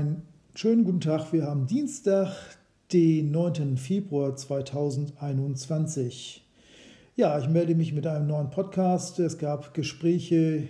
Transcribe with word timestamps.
Einen 0.00 0.22
schönen 0.54 0.84
guten 0.84 1.02
Tag. 1.02 1.30
Wir 1.34 1.44
haben 1.44 1.66
Dienstag, 1.66 2.32
den 2.90 3.30
9. 3.32 3.76
Februar 3.76 4.34
2021. 4.34 6.42
Ja, 7.16 7.38
ich 7.38 7.50
melde 7.50 7.74
mich 7.74 7.92
mit 7.92 8.06
einem 8.06 8.26
neuen 8.26 8.48
Podcast. 8.48 9.18
Es 9.18 9.36
gab 9.36 9.74
Gespräche 9.74 10.68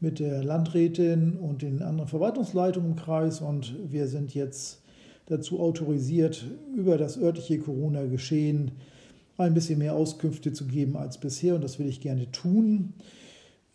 mit 0.00 0.18
der 0.18 0.42
Landrätin 0.42 1.36
und 1.36 1.60
den 1.60 1.82
anderen 1.82 2.08
Verwaltungsleitungen 2.08 2.92
im 2.92 2.96
Kreis 2.96 3.42
und 3.42 3.74
wir 3.92 4.08
sind 4.08 4.34
jetzt 4.34 4.80
dazu 5.26 5.60
autorisiert, 5.60 6.46
über 6.74 6.96
das 6.96 7.18
örtliche 7.18 7.58
Corona-Geschehen 7.58 8.70
ein 9.36 9.52
bisschen 9.52 9.80
mehr 9.80 9.94
Auskünfte 9.94 10.54
zu 10.54 10.66
geben 10.66 10.96
als 10.96 11.18
bisher 11.18 11.54
und 11.54 11.62
das 11.62 11.78
will 11.78 11.86
ich 11.86 12.00
gerne 12.00 12.32
tun. 12.32 12.94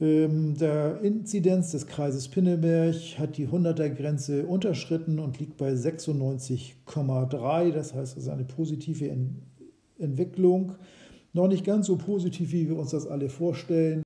Ähm, 0.01 0.57
der 0.57 0.99
Inzidenz 1.01 1.71
des 1.71 1.87
Kreises 1.87 2.27
Pinneberg 2.27 2.95
hat 3.17 3.37
die 3.37 3.47
100er-Grenze 3.47 4.45
unterschritten 4.45 5.19
und 5.19 5.39
liegt 5.39 5.57
bei 5.57 5.71
96,3. 5.71 7.71
Das 7.71 7.93
heißt, 7.93 8.17
es 8.17 8.23
ist 8.23 8.29
eine 8.29 8.43
positive 8.43 9.09
Entwicklung. 9.97 10.75
Noch 11.33 11.47
nicht 11.47 11.65
ganz 11.65 11.87
so 11.87 11.97
positiv, 11.97 12.51
wie 12.51 12.67
wir 12.67 12.77
uns 12.77 12.91
das 12.91 13.07
alle 13.07 13.29
vorstellen, 13.29 14.03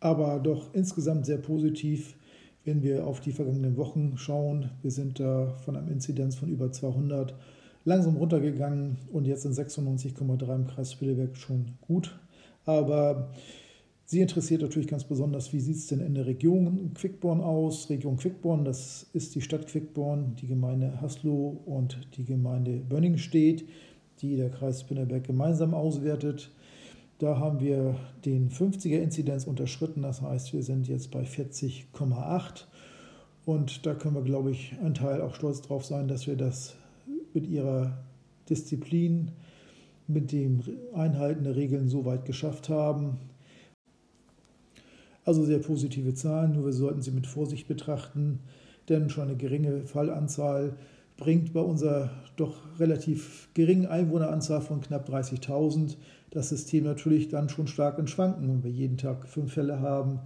aber 0.00 0.38
doch 0.38 0.74
insgesamt 0.74 1.26
sehr 1.26 1.38
positiv, 1.38 2.16
wenn 2.64 2.82
wir 2.82 3.06
auf 3.06 3.20
die 3.20 3.32
vergangenen 3.32 3.76
Wochen 3.76 4.16
schauen. 4.16 4.70
Wir 4.82 4.90
sind 4.90 5.20
da 5.20 5.54
von 5.64 5.76
einem 5.76 5.88
Inzidenz 5.88 6.36
von 6.36 6.48
über 6.48 6.70
200 6.70 7.34
langsam 7.84 8.16
runtergegangen 8.16 8.96
und 9.12 9.26
jetzt 9.26 9.42
sind 9.42 9.54
96,3 9.54 10.54
im 10.54 10.66
Kreis 10.66 10.94
Pinneberg 10.94 11.36
schon 11.36 11.72
gut. 11.80 12.18
Aber 12.64 13.30
Sie 14.12 14.20
interessiert 14.20 14.60
natürlich 14.60 14.88
ganz 14.88 15.04
besonders, 15.04 15.54
wie 15.54 15.60
sieht 15.60 15.76
es 15.76 15.86
denn 15.86 16.00
in 16.00 16.12
der 16.12 16.26
Region 16.26 16.92
Quickborn 16.92 17.40
aus? 17.40 17.88
Region 17.88 18.18
Quickborn, 18.18 18.62
das 18.62 19.06
ist 19.14 19.34
die 19.34 19.40
Stadt 19.40 19.66
Quickborn, 19.66 20.36
die 20.36 20.48
Gemeinde 20.48 21.00
Haslow 21.00 21.62
und 21.64 21.98
die 22.18 22.26
Gemeinde 22.26 22.72
Bönningstedt, 22.72 23.64
die 24.20 24.36
der 24.36 24.50
Kreis 24.50 24.84
Pinneberg 24.84 25.24
gemeinsam 25.24 25.72
auswertet. 25.72 26.50
Da 27.20 27.38
haben 27.38 27.60
wir 27.60 27.96
den 28.26 28.50
50er-Inzidenz 28.50 29.46
unterschritten, 29.46 30.02
das 30.02 30.20
heißt, 30.20 30.52
wir 30.52 30.62
sind 30.62 30.88
jetzt 30.88 31.10
bei 31.10 31.22
40,8. 31.22 32.64
Und 33.46 33.86
da 33.86 33.94
können 33.94 34.16
wir, 34.16 34.24
glaube 34.24 34.50
ich, 34.50 34.74
ein 34.84 34.92
Teil 34.92 35.22
auch 35.22 35.34
stolz 35.34 35.62
drauf 35.62 35.86
sein, 35.86 36.06
dass 36.06 36.26
wir 36.26 36.36
das 36.36 36.76
mit 37.32 37.46
ihrer 37.46 38.04
Disziplin, 38.50 39.30
mit 40.06 40.32
dem 40.32 40.60
Einhalten 40.92 41.44
der 41.44 41.56
Regeln 41.56 41.88
so 41.88 42.04
weit 42.04 42.26
geschafft 42.26 42.68
haben. 42.68 43.18
Also 45.24 45.44
sehr 45.44 45.60
positive 45.60 46.14
Zahlen, 46.14 46.52
nur 46.52 46.66
wir 46.66 46.72
sollten 46.72 47.02
sie 47.02 47.12
mit 47.12 47.26
Vorsicht 47.26 47.68
betrachten, 47.68 48.40
denn 48.88 49.08
schon 49.08 49.28
eine 49.28 49.36
geringe 49.36 49.86
Fallanzahl 49.86 50.74
bringt 51.16 51.52
bei 51.52 51.60
unserer 51.60 52.10
doch 52.36 52.56
relativ 52.80 53.48
geringen 53.54 53.86
Einwohneranzahl 53.86 54.60
von 54.60 54.80
knapp 54.80 55.08
30.000 55.08 55.96
das 56.32 56.48
System 56.48 56.84
natürlich 56.84 57.28
dann 57.28 57.50
schon 57.50 57.66
stark 57.66 57.98
in 57.98 58.08
Schwanken. 58.08 58.48
Wenn 58.48 58.64
wir 58.64 58.70
jeden 58.70 58.96
Tag 58.96 59.28
fünf 59.28 59.52
Fälle 59.52 59.80
haben, 59.80 60.20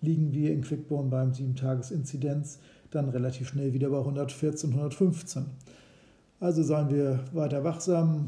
liegen 0.00 0.32
wir 0.32 0.52
in 0.52 0.62
Quickborn 0.62 1.08
beim 1.08 1.30
7-Tages-Inzidenz 1.30 2.58
dann 2.90 3.08
relativ 3.08 3.48
schnell 3.48 3.72
wieder 3.72 3.88
bei 3.88 3.98
114, 3.98 4.70
115. 4.70 5.46
Also 6.40 6.64
seien 6.64 6.90
wir 6.90 7.20
weiter 7.32 7.62
wachsam, 7.62 8.26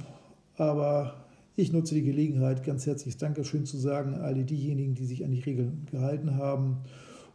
aber 0.57 1.24
ich 1.57 1.73
nutze 1.73 1.95
die 1.95 2.03
Gelegenheit, 2.03 2.65
ganz 2.65 2.87
herzliches 2.87 3.17
Dankeschön 3.17 3.65
zu 3.65 3.77
sagen, 3.77 4.15
alle 4.15 4.45
diejenigen, 4.45 4.95
die 4.95 5.05
sich 5.05 5.25
an 5.25 5.31
die 5.31 5.41
Regeln 5.41 5.87
gehalten 5.91 6.37
haben 6.37 6.79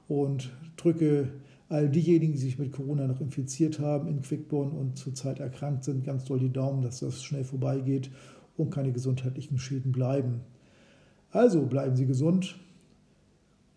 und 0.08 0.52
drücke 0.76 1.30
all 1.70 1.88
diejenigen, 1.90 2.34
die 2.34 2.40
sich 2.40 2.60
mit 2.60 2.72
Corona 2.72 3.08
noch 3.08 3.22
infiziert 3.22 3.80
haben 3.80 4.08
in 4.08 4.22
Quickborn 4.22 4.72
und 4.72 4.98
zurzeit 4.98 5.40
erkrankt 5.40 5.84
sind, 5.84 6.04
ganz 6.04 6.26
doll 6.26 6.40
die 6.40 6.52
Daumen, 6.52 6.82
dass 6.82 7.00
das 7.00 7.24
schnell 7.24 7.44
vorbeigeht 7.44 8.10
und 8.58 8.72
keine 8.72 8.92
gesundheitlichen 8.92 9.58
Schäden 9.58 9.92
bleiben. 9.92 10.42
Also 11.32 11.66
bleiben 11.66 11.96
Sie 11.96 12.08
gesund. 12.08 12.60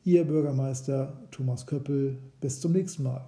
Ihr 0.05 0.25
Bürgermeister 0.25 1.23
Thomas 1.31 1.67
Köppel. 1.67 2.19
Bis 2.41 2.61
zum 2.61 2.73
nächsten 2.73 3.05
Mal. 3.05 3.25